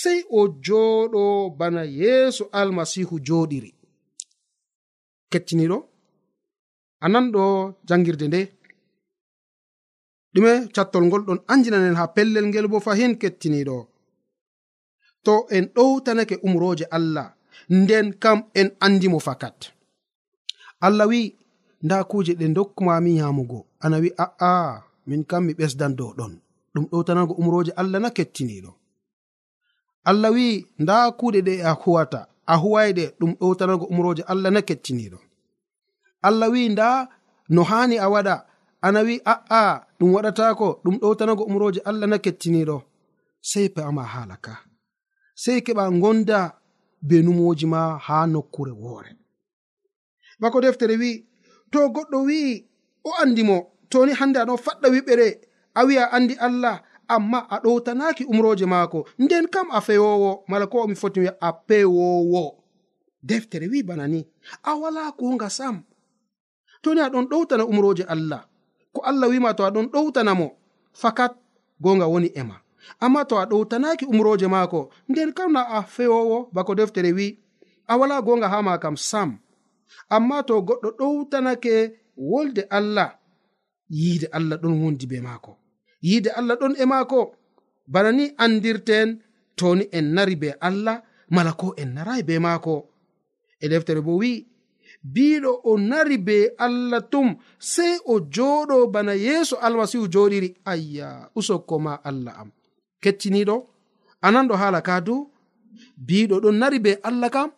sey 0.00 0.18
o 0.38 0.40
jooɗo 0.66 1.22
bana 1.58 1.82
yeeso 2.00 2.44
almasihu 2.58 3.14
jooɗiri. 3.26 3.70
Kettiniɗo 5.32 5.78
anan 7.06 7.26
ɗo 7.34 7.44
jangirde 7.88 8.26
nde. 8.28 8.40
Ɗume 10.34 10.52
cattol 10.74 11.04
ngol 11.06 11.22
ɗon 11.28 11.40
anjinanen 11.52 11.98
ha 12.00 12.04
pellel 12.14 12.46
ngel 12.48 12.66
bo 12.72 12.78
fahin 12.86 13.12
kettiniɗo. 13.20 13.76
To 15.24 15.32
en 15.56 15.64
ɗowtanake 15.74 16.34
umroje 16.46 16.84
allah 16.96 17.26
nden 17.78 18.06
kam 18.22 18.38
en 18.60 18.68
andimo 18.84 19.18
fakat. 19.26 19.58
Allah 20.86 21.06
wi 21.10 21.20
nda 21.84 21.96
kuje 22.10 22.32
ɗe 22.40 22.46
dokkumami 22.56 23.10
yamugo 23.20 23.58
ana 23.84 23.96
wi 24.02 24.08
a'a 24.24 24.52
min 25.08 25.22
kam 25.30 25.42
mi 25.46 25.52
ɓesdan 25.58 25.92
dow 25.98 26.10
ɗon. 26.18 26.32
Ɗum 26.74 26.84
ɗowtanago 26.90 27.32
umroje 27.40 27.72
allah 27.80 27.98
na 28.02 28.10
kettiniɗo. 28.16 28.70
Allah 30.10 30.30
wi 30.36 30.46
nda 30.82 30.94
kuɗe 31.18 31.40
ɗe 31.46 31.54
a 31.68 31.72
huwata 31.82 32.20
a 32.52 32.54
huwayɗe. 32.62 33.04
Ɗum 33.18 33.32
ɗowtanago 33.40 33.84
umroje 33.92 34.22
allah 34.32 34.50
na 34.54 34.60
kettiniɗo. 34.68 35.18
allah 36.22 36.48
wi 36.50 36.68
nda 36.68 37.08
no 37.48 37.62
hani 37.62 37.98
a 37.98 38.08
waɗa. 38.08 38.36
Ana 38.82 39.00
wi 39.02 39.20
a'a 39.24 39.86
ɗum 39.98 40.10
waɗatako 40.14 40.80
ɗum 40.84 40.96
ɗowtanago 41.00 41.42
umroje 41.48 41.80
allah 41.88 42.06
na 42.08 42.18
kettiniɗo 42.18 42.76
sei 43.40 43.68
pe'ama 43.74 44.02
hala 44.12 44.36
ka 44.44 44.54
sei 45.42 45.60
keɓa 45.66 45.84
gonda 46.02 46.38
be 47.08 47.16
numoji 47.22 47.66
ma 47.66 47.98
ha 48.06 48.26
nokkure 48.26 48.72
woore. 48.82 49.10
Bako 50.40 50.60
deftere 50.60 50.96
wi 51.02 51.10
to 51.72 51.78
goɗɗo 51.94 52.18
wi'i 52.28 52.52
o 53.04 53.10
andimo 53.22 53.56
toni 53.90 54.12
hande 54.18 54.38
aɗon 54.40 54.58
faɗɗa 54.64 54.88
wiɓere. 54.94 55.28
A 55.74 55.84
wi'a 55.86 56.04
andi 56.16 56.34
allah 56.46 56.82
amma 57.08 57.38
a 57.54 57.56
ɗowtanaki 57.64 58.24
umroje 58.32 58.66
maako. 58.66 58.98
Nden 59.18 59.46
kam 59.48 59.68
a 59.70 59.80
fewowo 59.80 60.44
mala 60.48 60.66
ko 60.66 60.76
omi 60.84 60.94
foti 60.94 61.20
wi'a 61.20 61.34
a 61.40 61.52
pewowo 61.52 62.42
deftere 63.22 63.66
wi 63.72 63.82
bana 63.82 64.06
ni 64.08 64.20
a 64.62 64.72
wala 64.80 65.12
konga 65.18 65.48
sam. 65.50 65.82
toni 66.86 67.00
aɗon 67.06 67.24
ɗowtana 67.30 67.64
umroje 67.72 68.04
allah. 68.14 68.40
Ko 68.94 69.00
allah 69.10 69.26
wima 69.32 69.50
to 69.58 69.62
aɗon 69.68 69.86
ɗowtanamo 69.94 70.46
fakat 71.00 71.32
gonga 71.82 72.06
woni 72.12 72.28
ema 72.40 72.56
amma 73.04 73.20
to 73.28 73.34
a 73.38 73.44
ɗowtanaki 73.50 74.04
umroje 74.12 74.46
maako 74.54 74.80
nden 75.10 75.30
kamna 75.36 75.60
a 75.76 75.78
fewowo 75.94 76.38
bako 76.54 76.72
deftere 76.78 77.10
wi 77.18 77.26
a 77.90 77.96
wala 78.00 78.16
gonga 78.26 78.48
ha 78.52 78.58
ma 78.66 78.78
kam 78.82 78.96
sam. 79.08 79.30
Amma 80.16 80.36
to 80.48 80.54
goɗɗo 80.68 80.88
ɗowtanake 80.98 81.74
wolde 82.30 82.62
allah 82.78 83.08
yiide 83.98 84.26
allah 84.36 84.56
ɗon 84.62 84.74
wondi 84.82 85.06
be 85.10 85.18
maako. 85.26 85.52
Yiide 86.06 86.30
allah 86.38 86.54
ɗon 86.60 86.72
e 86.78 86.84
maako 86.92 87.20
bana 87.92 88.10
ni 88.18 88.24
andirten 88.44 89.08
toni 89.58 89.84
en 89.96 90.06
nari 90.14 90.36
be 90.42 90.48
allah 90.68 90.96
mala 91.34 91.52
ko 91.60 91.74
en 91.82 91.90
narai 91.96 92.22
be 92.28 92.34
maako. 92.46 92.74
E 93.60 93.66
deftere 93.68 94.00
bo 94.06 94.12
wi'i 94.20 94.46
biɗo 95.14 95.52
o 95.70 95.72
nari 95.90 96.16
be 96.26 96.36
allah 96.66 97.00
tum 97.12 97.28
sei 97.72 97.94
o 98.12 98.14
joɗo 98.34 98.76
bana 98.94 99.12
yeeso 99.26 99.56
almasihu 99.66 100.06
joɗiri. 100.14 100.48
Ayya 100.72 101.08
usokko 101.38 101.74
ma 101.84 101.92
allah 102.08 102.34
am. 102.40 102.50
Kecciniɗo 103.02 103.56
ananɗo 104.26 104.54
hala 104.62 104.80
ka 104.88 104.94
du? 105.06 105.14
Biɗo 106.06 106.36
ɗon 106.42 106.56
nari 106.60 106.78
be 106.84 106.92
allah 107.08 107.30
kam 107.34 107.50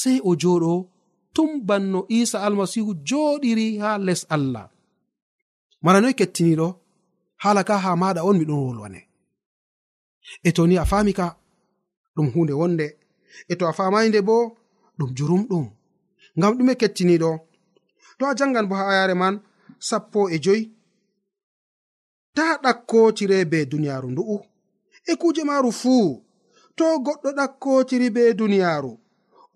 sei 0.00 0.18
o 0.28 0.30
joɗo 0.42 0.72
tum 1.34 1.50
banno 1.68 2.00
isa 2.18 2.38
almasihu 2.46 2.90
joɗiri 3.08 3.66
ha 3.82 3.90
les 4.06 4.22
allah. 4.34 4.66
Mara 5.84 5.98
noy 6.00 6.14
kettiniɗo 6.18 6.66
hala 7.42 7.62
ka 7.68 7.74
ha 7.84 7.90
maɗa 8.02 8.20
on 8.28 8.38
miɗon 8.40 8.60
wolwane. 8.66 9.00
E 10.48 10.50
to 10.56 10.62
ni 10.66 10.76
a 10.82 10.84
fami 10.90 11.12
ka 11.18 11.26
ɗum 12.14 12.28
hunde 12.34 12.54
wonde. 12.60 12.86
E 13.50 13.54
to 13.58 13.64
a 13.70 13.72
famai 13.78 14.06
nde 14.08 14.20
bo 14.28 14.36
ɗum. 14.98 15.10
jurumɗum 15.16 15.66
ngam 16.38 16.52
ɗume 16.58 16.74
kettiniɗo. 16.80 17.30
To 18.18 18.22
a 18.30 18.34
jangan 18.38 18.66
bo 18.68 18.74
ha 18.78 18.84
ayare 18.92 19.14
man 19.22 19.34
sappo 19.88 20.20
e 20.34 20.36
joyi. 20.44 20.62
Ta 22.36 22.44
ɗakkotire 22.62 23.38
be 23.50 23.58
duniyaaru 23.70 24.08
ndu'u. 24.12 24.36
E 25.10 25.12
kuje 25.20 25.42
maaru 25.48 25.70
fuu 25.80 26.06
to 26.76 26.84
goɗɗo 27.04 27.28
ɗakkotiri 27.38 28.08
be 28.16 28.22
duniyaaru. 28.38 28.92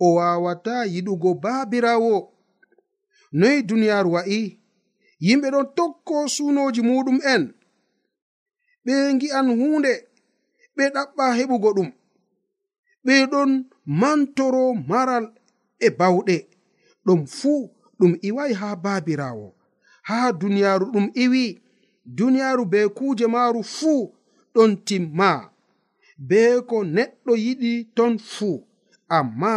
O 0.05 0.07
wawata 0.17 0.75
yiɗugo 0.93 1.31
baabirawo 1.43 2.15
noyi 3.39 3.59
duniyaaru 3.69 4.09
wa'i 4.17 4.41
yimɓe 5.27 5.49
ɗon 5.55 5.67
tokko 5.77 6.15
suunoji 6.35 6.81
muɗum'en 6.89 7.43
ɓe 8.85 8.95
ngi'an 9.15 9.47
hunde 9.59 9.93
ɓe 10.77 10.85
ɗaɓɓa 10.95 11.25
heɓugo 11.39 11.71
ɗum. 11.77 11.89
Ɓe 13.05 13.15
ɗon 13.33 13.51
mantoro 14.01 14.63
maral 14.91 15.25
e 15.79 15.89
bawɗe 15.99 16.37
ɗum 17.07 17.21
fuu 17.37 17.61
ɗum 17.99 18.13
iwai 18.29 18.53
ha 18.61 18.69
babirawo. 18.85 19.47
Ha 20.09 20.19
duniyaaru 20.41 20.87
ɗum 20.95 21.07
iwi 21.25 21.45
duniyaaru 22.19 22.65
be 22.73 22.81
kuje 22.97 23.27
maaru 23.35 23.61
fuu 23.77 24.03
ɗon 24.55 24.71
timma. 24.87 25.31
Be 26.29 26.41
ko 26.69 26.77
neɗɗo 26.97 27.33
yiɗi 27.45 27.73
ton 27.97 28.13
fuu 28.33 28.55
amma 29.19 29.55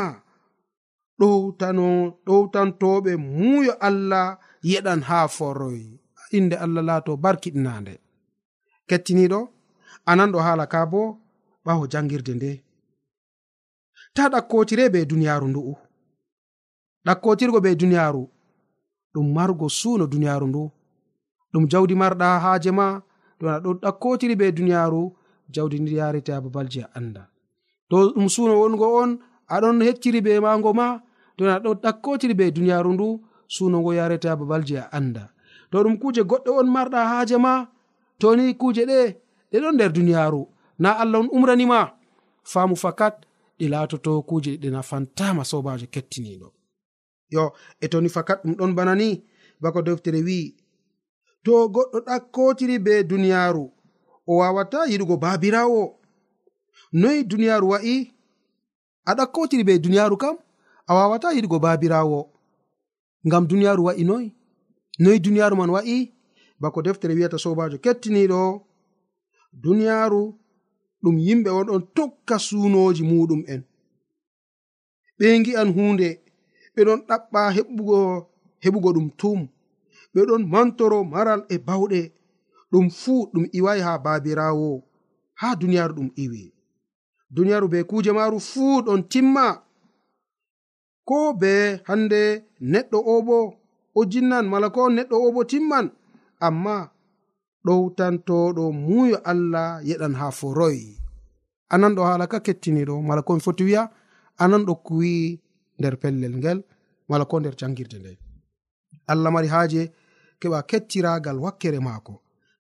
ɗowtano 1.20 1.86
ɗowtantoɓe 2.26 3.12
muuyo 3.38 3.74
allah 3.88 4.28
yeɗan 4.72 5.02
ha 5.10 5.18
forroy. 5.36 5.82
Inde 6.38 6.56
allah 6.66 6.84
laato 6.90 7.12
barkiɗinande 7.24 7.94
kettiniɗo 8.90 9.40
anan 10.12 10.30
ɗo 10.34 10.40
haala 10.46 10.66
ka 10.74 10.80
bo 10.92 11.02
ɓawo 11.66 11.84
jangirde 11.92 12.34
nde 12.36 12.52
ta 14.16 14.24
ɗakkotire 14.34 14.86
be 14.94 15.00
duniyaaru 15.10 15.48
ndu'u. 15.50 15.74
ɗakkotirgo 17.06 17.60
be 17.62 17.76
duniyaaru. 17.76 18.24
Ɗum 19.14 19.28
margo 19.34 19.68
suuno 19.70 20.06
duniyaaru 20.08 20.48
ndu. 20.48 20.72
Ɗum 21.54 21.64
jawdi 21.72 21.96
marɗa 22.02 22.28
haaje 22.44 22.72
ma 22.72 23.02
to 23.40 23.46
aɗa 23.48 23.60
ɗo 23.64 23.72
ɗakkotiri 23.84 24.36
be 24.40 24.52
duniyaaru 24.52 25.02
jawdi 25.54 25.80
ndi 25.80 25.94
yarete 26.00 26.32
ha 26.34 26.42
babalji 26.42 26.80
a 26.82 26.88
annda. 26.98 27.24
To 27.90 27.96
ɗum 28.16 28.28
suuno 28.30 28.54
wongo 28.62 28.86
on 29.02 29.12
aɗon 29.50 29.82
hecciri 29.88 30.22
be 30.26 30.40
mago 30.40 30.74
ma 30.74 30.88
to 31.38 31.44
aɗa 31.46 31.60
ɗo 31.64 31.72
ɗakkotiri 31.84 32.34
be 32.40 32.52
duniyaaru 32.52 32.90
ndu 32.94 33.08
suuno 33.48 33.78
ngo 33.82 33.92
yarete 34.00 34.28
ha 34.30 34.36
babalji 34.36 34.76
a 34.78 34.84
annda. 34.98 35.24
To 35.72 35.84
ɗum 35.84 35.96
kuuje 36.02 36.22
goɗɗo 36.30 36.52
on 36.60 36.68
marɗa 36.76 37.00
haaje 37.12 37.38
ma 37.38 37.54
toni 38.20 38.54
kuuje 38.60 38.84
ɗe 38.90 39.00
ɗe 39.52 39.58
ɗon 39.64 39.74
nder 39.76 39.92
duniyaaru. 39.94 40.42
Na 40.80 40.90
allah 41.02 41.20
on 41.22 41.30
umranima 41.32 41.80
faamu 42.44 42.76
fakat 42.76 43.16
ɗi 43.60 43.66
laatoto 43.70 44.22
kuuje 44.22 44.52
ɗe 44.62 44.70
nafantama 44.72 45.44
sobajo 45.44 45.86
kettiniɗo. 45.94 46.48
yo 47.30 47.54
e 47.82 47.88
toni 47.88 48.10
fakat 48.10 48.39
ɗum 48.44 48.56
ɗon 48.60 48.76
bana 48.76 48.96
ni 48.96 49.10
bako 49.62 49.82
deftere 49.82 50.20
wi'i 50.28 50.56
to 51.44 51.52
goɗɗo 51.74 51.98
ɗakkotiri 52.08 52.76
be 52.86 52.94
duniyaaru 53.10 53.65
o 54.28 54.32
wawata 54.39 54.80
yiɗugo 54.92 55.15
baabirawo 55.24 55.82
noyi 57.02 57.20
duniyaaru 57.30 57.68
wa'i? 57.72 57.96
A 59.06 59.12
ɗakkotiri 59.18 59.63
be 59.68 59.74
duniyaaru 59.84 60.15
kam 60.22 60.36
a 60.88 60.92
wawata 60.98 61.28
yiɗugo 61.36 61.58
baabirawo 61.63 62.20
ngam 63.28 63.44
duniyaaru 63.50 63.82
wa'i 63.88 64.04
noyi 64.10 64.28
noyi 65.04 65.20
duniyaaru 65.20 65.56
man 65.60 65.70
wa'i? 65.76 65.98
Bako 66.62 66.82
deftere 66.82 67.13
wi'ata 67.18 67.38
sobajo 67.44 67.78
kettiniɗo 67.84 68.42
duniyaaru 69.63 70.22
ɗum 71.04 71.15
yimɓe 71.26 71.50
on 71.50 71.65
ɗon 71.68 71.82
tokka 71.96 72.36
suunoji 72.39 73.04
muɗum 73.10 73.42
en. 73.54 73.62
Ɓe 75.18 75.28
gi'an 75.46 75.70
hunde 75.76 76.08
ɓeɗon 76.80 77.00
ɗaɓɓa 77.10 77.42
heɓugo 77.56 78.00
heɓugo 78.63 78.89
ɗum 78.96 79.08
tum 79.20 79.39
ɓeɗon 80.13 80.44
mantoro 80.54 80.98
maral 81.13 81.42
e 81.54 81.56
bawɗe. 81.68 82.02
Ɗum 82.72 82.86
fuu 83.00 83.20
ɗum 83.34 83.46
iwai 83.58 83.80
ha 83.86 83.92
babirawo 84.06 84.70
ha 85.39 85.48
duniyaaru 85.60 85.94
ɗum 85.98 86.10
iwi 86.24 86.44
duniyaaru 87.36 87.68
be 87.74 87.80
kuje 87.89 88.12
maru 88.18 88.38
fuu 88.52 88.82
ɗon 88.86 89.02
timma. 89.12 89.46
Ko 91.08 91.18
be 91.42 91.52
hande 91.88 92.22
neɗɗo 92.72 92.98
o 93.13 93.15
bo 93.28 93.38
o 94.00 94.02
jinnan 94.12 94.46
mala 94.52 94.68
ko 94.76 94.82
neɗɗo 94.96 95.15
o 95.26 95.32
bo 95.36 95.42
timman. 95.52 95.86
Amma 96.48 96.76
ɗowtantoɗo 97.65 98.63
muyo 98.86 99.18
allah 99.32 99.70
yeɗan 99.89 100.13
ha 100.20 100.28
foroy 100.39 100.80
anan 101.74 101.94
ɗo 101.96 102.02
haala 102.08 102.26
ka 102.32 102.39
kettiniɗo 102.46 102.94
mala 103.08 103.22
komi 103.28 103.42
foti 103.46 103.63
wiya 103.68 103.84
anan 104.44 104.63
ɗo 104.68 104.74
kuwi 104.86 105.13
nder 105.80 105.96
pellel 106.02 106.34
ngel 106.39 106.60
mala 107.10 107.26
ko 107.26 107.36
nder 107.39 107.56
jangirde 107.60 107.98
nde 108.00 108.12
allah 109.12 109.30
mari 109.32 109.48
haaje 109.54 109.82
keɓa 110.42 110.60
kettiragal 110.70 111.38
wakkere 111.46 111.80
maako. 111.88 112.13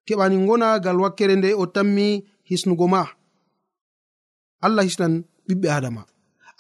Keɓani 0.05 0.35
gonagal 0.47 0.97
wakkere 1.03 1.35
nde 1.37 1.49
o 1.61 1.65
tammi 1.75 2.07
hisnugo 2.49 2.85
ma. 2.93 3.01
Allah 4.65 4.83
hisnan 4.87 5.13
ɓiɓɓe 5.47 5.67
adama. 5.77 6.03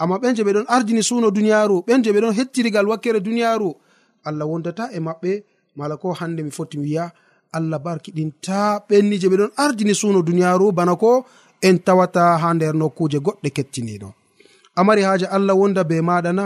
Amma 0.01 0.15
ɓen 0.21 0.35
je 0.35 0.43
ɓe 0.47 0.51
ɗon 0.55 0.67
ardini 0.75 1.03
suno 1.09 1.27
duniyaaru 1.35 1.75
ɓen 1.87 2.03
je 2.03 2.09
ɓe 2.13 2.19
ɗon 2.23 2.35
hettirigal 2.37 2.87
wakkere 2.91 3.19
duniyaaru 3.25 3.69
allah 4.27 4.45
wondata 4.51 4.83
e 4.91 4.99
maɓɓe 5.07 5.31
mala 5.77 5.95
ko 6.01 6.07
hande 6.19 6.41
mi 6.43 6.51
foti 6.57 6.77
mi 6.77 6.87
wiya 6.87 7.05
allah 7.57 7.79
barkiɗinta 7.85 8.57
ɓenni 8.87 9.15
je 9.21 9.27
ɓe 9.31 9.37
ɗon 9.41 9.51
ardini 9.63 9.93
suno 10.01 10.19
duniyaaru 10.27 10.65
bana 10.77 10.93
ko 10.95 11.11
en 11.67 11.77
tawata 11.85 12.23
ha 12.41 12.47
nder 12.53 12.73
nokkuje 12.81 13.19
goɗɗe 13.25 13.49
kettiniɗo 13.55 14.09
amari 14.79 15.01
haaje 15.07 15.25
allah 15.35 15.53
wonda 15.59 15.83
be 15.89 15.95
maɗa 16.09 16.31
na 16.39 16.45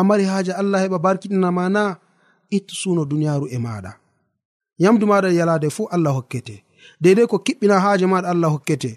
amari 0.00 0.24
haaje 0.30 0.52
allah 0.60 0.78
heɓa 0.84 0.98
barkiɗinama 1.04 1.64
na 1.76 1.82
ittu 2.56 2.74
suno 2.80 3.02
duniyaaru 3.10 3.46
e 3.50 3.58
maɗa 3.66 3.92
yamdu 4.82 5.04
maɗa 5.10 5.28
yalade 5.38 5.68
fuu 5.70 5.88
allah 5.94 6.12
hokkete. 6.16 6.54
Deidai 7.02 7.26
ko 7.30 7.36
kiɓɓina 7.46 7.76
haaje 7.84 8.06
maɗa 8.12 8.28
allah 8.32 8.50
hokkete. 8.54 8.90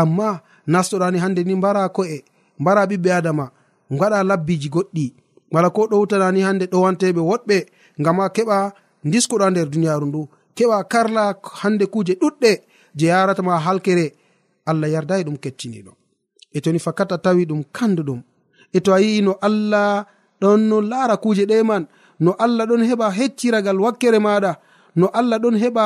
Amma 0.00 0.28
nastoɗani 0.72 1.18
hande 1.22 1.40
ni 1.44 1.54
mbara 1.54 1.82
ko'e 1.96 2.16
mbara 2.60 2.82
ɓiɓɓe 2.90 3.10
adama 3.18 3.44
gaɗa 3.98 4.18
labbiji 4.28 4.68
goɗɗi. 4.74 5.06
Mala 5.52 5.68
ko 5.76 5.80
ɗowtanani 5.90 6.40
hande 6.46 6.64
ɗowanteɓe 6.72 7.20
woɗɓe 7.30 7.56
ngama 8.00 8.24
keɓa 8.36 8.56
diskuɗa 9.12 9.46
nder 9.50 9.66
duniyaaru 9.72 10.06
ndu. 10.08 10.20
Keɓa 10.56 10.78
karla 10.92 11.22
hande 11.60 11.84
kuje 11.92 12.14
ɗuɗɗe 12.20 12.50
je 12.98 13.06
yaratama 13.10 13.52
halkere. 13.64 14.06
Allah 14.70 14.88
yardai 14.94 15.22
ɗum 15.26 15.36
kettiniɗo 15.44 15.92
e 16.56 16.60
toni 16.64 16.78
fakat 16.86 17.10
a 17.12 17.18
tawi 17.24 17.42
ɗum 17.50 17.60
kanduɗum. 17.76 18.20
E 18.76 18.78
to 18.84 18.90
a 18.96 18.98
yi'i 19.04 19.20
no 19.26 19.32
allah 19.46 20.06
ɗon 20.40 20.60
no 20.70 20.76
laara 20.90 21.16
kuuje 21.22 21.44
ɗe 21.50 21.56
man 21.70 21.82
no 22.24 22.30
allah 22.44 22.64
ɗon 22.70 22.82
heɓa 22.88 23.06
hecciragal 23.18 23.78
wakkere 23.84 24.18
maɗa 24.26 24.52
no 24.98 25.06
allah 25.18 25.38
ɗon 25.42 25.56
heɓa 25.62 25.84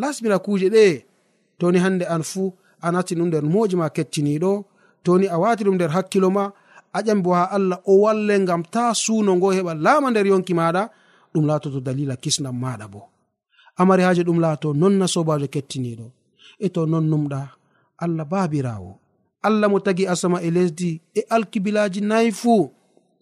lasmira 0.00 0.38
kuuje 0.44 0.68
ɗe. 0.74 0.84
Toni 1.58 1.78
hande 1.84 2.04
an 2.14 2.22
fuu 2.30 2.46
a 2.84 2.88
natti 2.94 3.14
ɗum 3.18 3.28
nder 3.28 3.44
moji 3.52 3.76
ma 3.80 3.86
kettiniɗo 3.96 4.52
toni 5.04 5.26
a 5.34 5.36
wati 5.42 5.62
ɗum 5.66 5.76
nder 5.76 5.90
hakkilo 5.96 6.28
ma 6.36 6.44
a 6.96 6.98
ƴami 7.06 7.22
bo 7.24 7.30
ha 7.38 7.44
allah 7.56 7.78
o 7.90 7.92
walle 8.04 8.34
ngam 8.44 8.62
ta 8.74 8.82
suuno 9.02 9.30
ngo 9.36 9.48
heɓa 9.56 9.72
laama 9.84 10.08
nder 10.10 10.26
yonki 10.30 10.54
maɗa 10.60 10.82
ɗum 11.32 11.44
laatoto 11.48 11.78
dalila 11.86 12.14
kisnam 12.22 12.56
maɗa 12.64 12.86
bo. 12.92 13.00
Amari 13.80 14.02
haji 14.06 14.22
ɗum 14.28 14.38
laato 14.44 14.68
nonna 14.80 15.06
sobajo 15.14 15.46
kettiniɗo 15.54 16.06
e 16.64 16.68
to 16.74 16.80
non 16.90 17.06
numɗa 17.10 17.40
allah 18.04 18.24
baabirawo 18.32 19.01
allah 19.42 19.68
mo 19.70 19.78
tagi 19.80 20.06
asama 20.06 20.38
e 20.42 20.50
lesdi 20.50 20.90
e 21.14 21.20
alkibilaji 21.34 22.00
nayi 22.00 22.30
fuu 22.32 22.70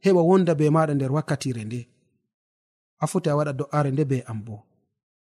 heɓa 0.04 0.20
wonda 0.28 0.52
be 0.58 0.66
maɗa 0.74 0.92
nder 0.94 1.12
wakkatire 1.16 1.62
nde. 1.64 1.80
A 3.00 3.06
foti 3.10 3.28
a 3.30 3.36
waɗa 3.38 3.52
do'are 3.58 3.90
nde 3.92 4.04
be 4.10 4.18
am 4.30 4.40
bo. 4.46 4.56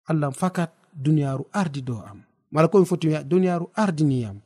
Allah 0.09 0.31
fakat 0.41 0.71
duniyaaru 1.03 1.43
ardi 1.61 1.81
dow 1.87 2.01
am. 2.09 2.19
Mala 2.53 2.67
ko 2.71 2.75
mi 2.79 2.85
foti 2.91 3.05
wiya 3.07 3.23
duniyaaru 3.31 3.65
ardiniyam 3.83 4.37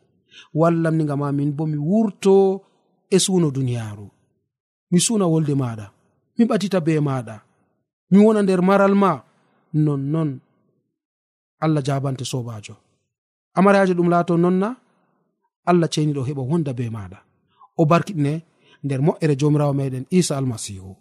wallam 0.59 0.95
ni 0.97 1.03
ma 1.21 1.31
min 1.37 1.51
bo 1.57 1.63
mi 1.71 1.77
wurto 1.89 2.35
e 3.09 3.17
suuno 3.19 3.47
duniyaaru. 3.51 4.07
Mi 4.91 4.99
suuna 5.05 5.25
wolde 5.33 5.53
maɗa 5.61 5.85
mi 6.37 6.43
ɓatita 6.49 6.79
be 6.85 6.93
maɗa 7.07 7.35
mi 8.11 8.17
wona 8.25 8.41
nder 8.43 8.61
maral 8.69 8.95
ma. 8.95 9.11
Nonnon 9.85 10.39
allah 11.59 11.81
jabante 11.83 12.25
sobajo 12.25 12.75
amarajo 13.57 13.93
ɗum 13.97 14.09
laato 14.09 14.33
nonna 14.37 14.69
allah 15.69 15.89
ceniɗo 15.93 16.21
heɓa 16.27 16.41
wonda 16.49 16.71
be 16.77 16.85
maɗa. 16.95 17.19
O 17.77 17.85
barkiɗine 17.91 18.33
nder 18.83 18.99
moƴƴere 19.05 19.35
jomirawo 19.39 19.73
meɗen 19.79 20.05
isa 20.19 20.33
almasihu. 20.37 20.91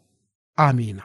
Amina. 0.56 1.04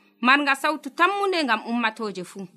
marga 0.21 0.55
sawtu 0.55 0.89
tammunde 0.89 1.43
ngam 1.43 1.61
ummatoje 1.69 2.23
fuu. 2.23 2.47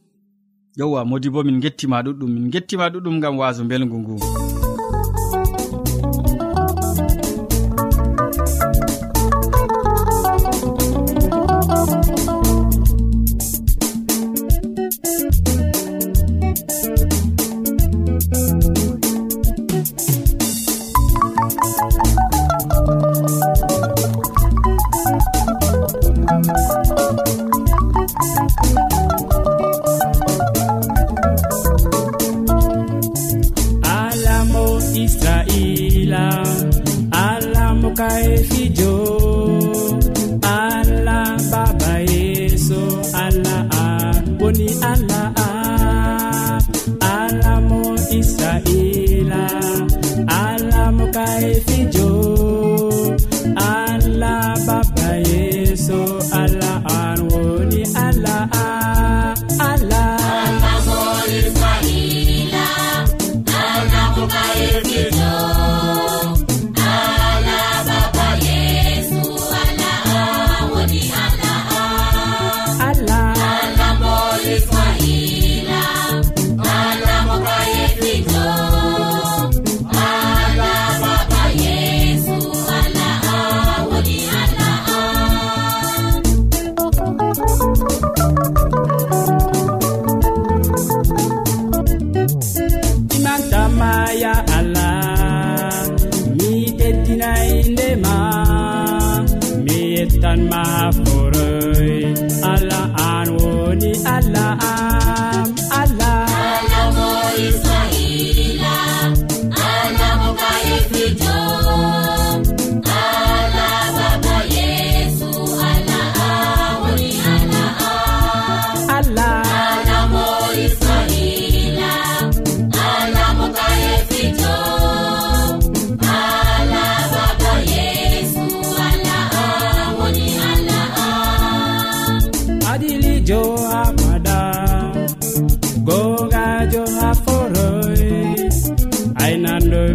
Yewwa 0.77 1.05
modi 1.05 1.31
bo 1.31 1.43
min 1.43 1.61
gettima 1.61 2.03
ɗuɗɗum 2.03 2.31
min 2.35 2.51
gettima 2.51 2.89
ɗuɗɗum 2.89 3.15
ngam 3.19 3.39
waaso 3.39 3.65
belgu 3.65 3.99
ngu. 3.99 4.44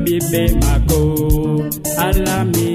ɓiɓɓe 0.10 0.42
mako. 0.62 1.00
Alami 2.06 2.69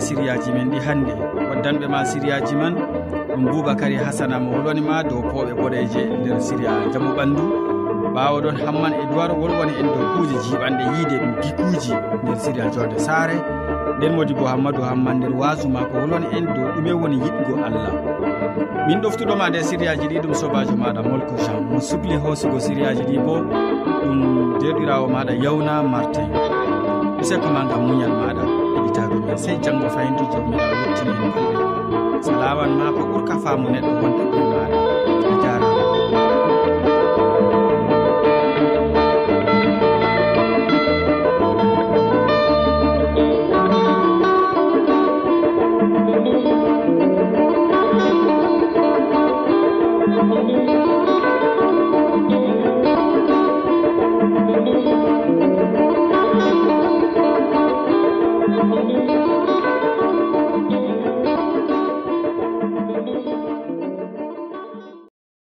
e 0.00 0.02
siriyaji 0.02 0.50
men 0.52 0.70
ɗi 0.70 0.78
hannde. 0.86 1.12
Waddanɓe 1.50 1.86
ma 1.88 2.04
siriyaji 2.04 2.54
man 2.56 2.74
ɗum 3.28 3.44
boubacary 3.50 3.96
hasana 3.96 4.38
mo 4.40 4.50
wolwanima 4.56 5.02
dow 5.04 5.20
pooɓe 5.30 5.52
boɗeje 5.60 6.02
nder 6.20 6.40
siriya. 6.40 6.72
Jamu 6.92 7.10
ɓandu 7.16 7.42
ɓawo 8.14 8.40
ɗon 8.40 8.56
hamman 8.64 8.92
e 8.92 9.04
duwar 9.12 9.30
wolwani 9.40 9.72
en 9.80 9.86
dow 9.94 10.04
kuuje 10.16 10.36
jiɓanɗe 10.46 10.84
yiide 10.92 11.16
ɗum 11.22 11.32
gikuji 11.42 11.92
nder 12.22 12.36
siriya 12.36 12.70
jorde 12.74 12.98
saare. 12.98 13.36
Nden 13.98 14.12
modi 14.16 14.34
bo 14.34 14.44
hammadou 14.46 14.82
hamman 14.82 15.16
nder 15.18 15.32
wasu 15.40 15.68
mako 15.68 15.98
wolwani 15.98 16.26
en 16.36 16.44
dow 16.54 16.66
ɗume 16.74 16.92
woni 17.00 17.16
yiɗgo 17.16 17.54
allah. 17.66 17.92
Min 18.86 19.00
ɗoftuɗoma 19.00 19.48
nde 19.50 19.62
siriyaji 19.62 20.08
ɗi 20.08 20.18
ɗum 20.22 20.34
sobajo 20.34 20.76
maɗa 20.76 21.02
molko 21.02 21.36
jean. 21.44 21.60
Mo 21.70 21.80
subli 21.80 22.16
hoosugo 22.16 22.58
siriyaji 22.60 23.02
ɗi 23.04 23.18
bo 23.24 23.34
ɗum 24.02 24.58
derɗirawo 24.60 25.06
maɗa 25.08 25.32
yawna 25.44 25.82
martin. 25.82 26.28
Useko 27.20 27.48
ma 27.52 27.68
gam 27.68 27.82
muñal 27.86 28.12
maɗa 28.16 28.59
heɗitaaɓe 28.74 29.16
men 29.26 29.38
sey 29.44 29.56
janggo 29.64 29.88
fayintu 29.94 30.24
to 30.24 30.26
e 30.28 30.32
jawmiraɗo 30.32 30.74
wettini 30.82 31.12
en 31.24 31.30
balɗe 31.34 31.64
so 32.24 32.30
ma 32.78 32.86
ko 32.96 33.02
ɓurka 33.10 33.34
faamu 33.42 33.66
neɗɗo 33.74 33.92
wonde 34.00 34.24
ɗumaare 34.32 34.76
e 34.76 34.79